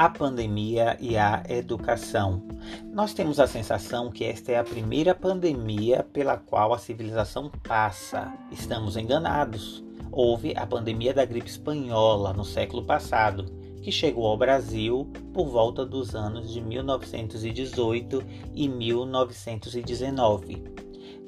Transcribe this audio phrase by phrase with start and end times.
[0.00, 2.42] a pandemia e a educação.
[2.90, 8.32] Nós temos a sensação que esta é a primeira pandemia pela qual a civilização passa.
[8.50, 9.84] Estamos enganados.
[10.10, 13.44] Houve a pandemia da gripe espanhola no século passado,
[13.82, 18.24] que chegou ao Brasil por volta dos anos de 1918
[18.54, 20.64] e 1919.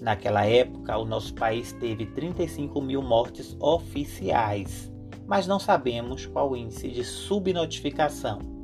[0.01, 4.91] Naquela época, o nosso país teve 35 mil mortes oficiais,
[5.27, 8.62] mas não sabemos qual o índice de subnotificação.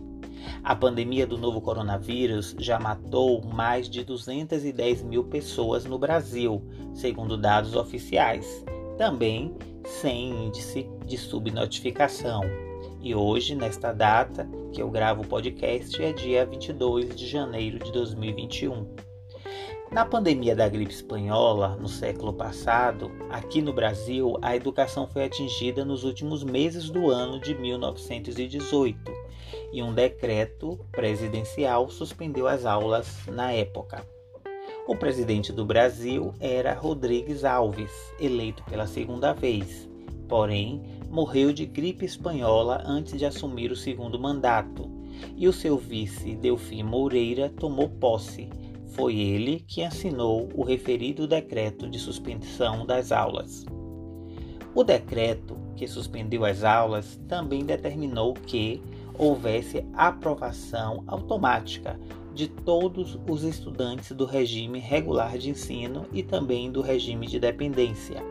[0.63, 6.63] A pandemia do novo coronavírus já matou mais de 210 mil pessoas no Brasil,
[6.95, 8.65] segundo dados oficiais,
[8.97, 12.43] também sem índice de subnotificação.
[13.01, 17.91] E hoje, nesta data que eu gravo o podcast, é dia 22 de janeiro de
[17.93, 18.87] 2021.
[19.91, 25.83] Na pandemia da gripe espanhola, no século passado, aqui no Brasil, a educação foi atingida
[25.83, 29.18] nos últimos meses do ano de 1918
[29.73, 34.05] e um decreto presidencial suspendeu as aulas na época.
[34.87, 39.89] O presidente do Brasil era Rodrigues Alves, eleito pela segunda vez,
[40.29, 44.91] porém morreu de gripe espanhola antes de assumir o segundo mandato,
[45.37, 48.49] e o seu vice Delfim Moreira tomou posse
[48.99, 53.65] foi ele que assinou o referido decreto de suspensão das aulas.
[54.75, 58.83] O decreto que suspendeu as aulas também determinou que
[59.19, 61.99] houvesse aprovação automática
[62.35, 68.23] de todos os estudantes do regime regular de ensino e também do regime de dependência.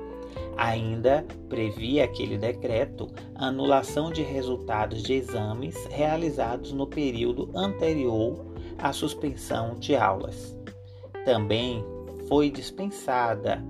[0.56, 8.46] Ainda previa aquele decreto anulação de resultados de exames realizados no período anterior
[8.80, 10.58] à suspensão de aulas
[11.28, 11.84] também
[12.30, 13.62] foi dispensada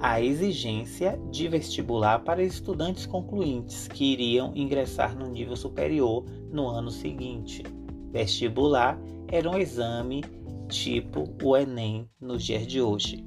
[0.00, 6.90] a exigência de vestibular para estudantes concluintes que iriam ingressar no nível superior no ano
[6.90, 7.62] seguinte.
[8.10, 10.24] Vestibular era um exame
[10.68, 13.24] tipo o Enem nos dias de hoje.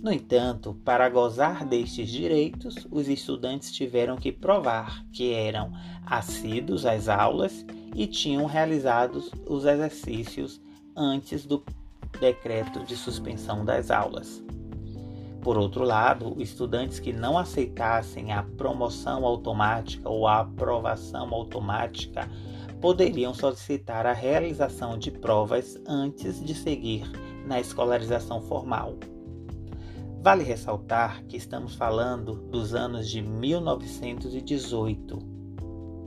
[0.00, 5.72] No entanto, para gozar destes direitos, os estudantes tiveram que provar que eram
[6.04, 7.64] assíduos às aulas
[7.96, 10.60] e tinham realizado os exercícios
[10.94, 11.64] antes do
[12.20, 14.43] decreto de suspensão das aulas.
[15.44, 22.26] Por outro lado, estudantes que não aceitassem a promoção automática ou a aprovação automática
[22.80, 27.04] poderiam solicitar a realização de provas antes de seguir
[27.46, 28.94] na escolarização formal.
[30.22, 35.18] Vale ressaltar que estamos falando dos anos de 1918,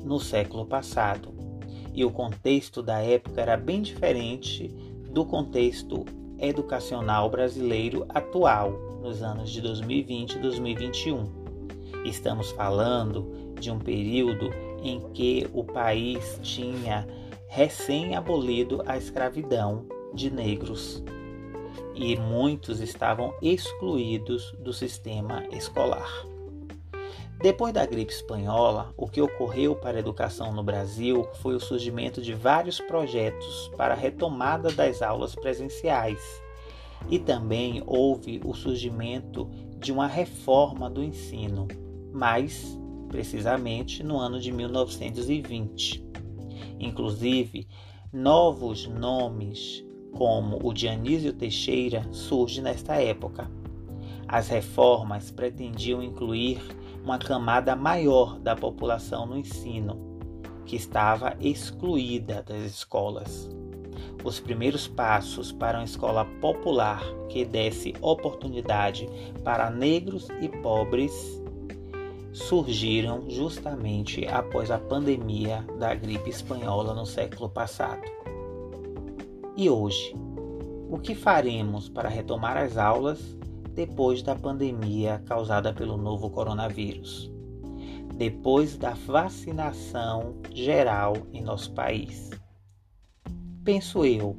[0.04, 1.32] no século passado,
[1.94, 4.70] e o contexto da época era bem diferente
[5.12, 6.06] do contexto
[6.40, 11.30] educacional brasileiro atual, nos anos de 2020 e 2021.
[12.06, 14.50] Estamos falando de um período
[14.82, 17.08] em que o país tinha
[17.48, 21.04] recém-abolido a escravidão de negros
[21.96, 26.10] e muitos estavam excluídos do sistema escolar.
[27.40, 32.20] Depois da gripe espanhola, o que ocorreu para a educação no Brasil foi o surgimento
[32.20, 36.20] de vários projetos para a retomada das aulas presenciais.
[37.10, 39.50] E também houve o surgimento
[39.80, 41.68] de uma reforma do ensino,
[42.12, 42.78] mais
[43.10, 46.06] precisamente no ano de 1920.
[46.80, 47.68] Inclusive,
[48.12, 49.86] novos nomes
[50.16, 53.50] como o de Teixeira surgem nesta época.
[54.28, 56.60] As reformas pretendiam incluir
[57.04, 60.20] uma camada maior da população no ensino,
[60.66, 63.50] que estava excluída das escolas.
[64.24, 69.08] Os primeiros passos para uma escola popular que desse oportunidade
[69.44, 71.42] para negros e pobres
[72.34, 78.04] surgiram justamente após a pandemia da gripe espanhola no século passado.
[79.56, 80.16] E hoje,
[80.90, 83.38] o que faremos para retomar as aulas
[83.74, 87.32] depois da pandemia causada pelo novo coronavírus,
[88.16, 92.32] depois da vacinação geral em nosso país.
[93.68, 94.34] Penso eu,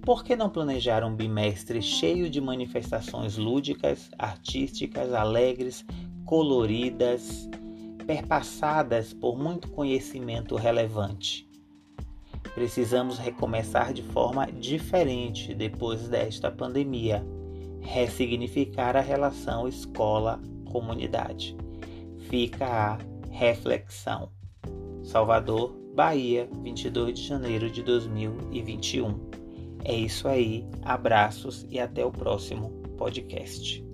[0.00, 5.84] por que não planejar um bimestre cheio de manifestações lúdicas, artísticas, alegres,
[6.24, 7.46] coloridas,
[8.06, 11.46] perpassadas por muito conhecimento relevante?
[12.54, 17.22] Precisamos recomeçar de forma diferente depois desta pandemia
[17.82, 21.54] ressignificar a relação escola-comunidade.
[22.30, 22.98] Fica a
[23.30, 24.30] reflexão.
[25.02, 29.20] Salvador, Bahia, 22 de janeiro de 2021.
[29.84, 33.84] É isso aí, abraços e até o próximo podcast.